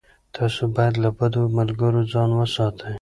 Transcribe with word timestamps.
تاسو 0.35 0.61
باید 0.75 0.95
له 1.03 1.09
بدو 1.17 1.41
ملګرو 1.57 2.01
ځان 2.11 2.29
وساتئ. 2.35 2.93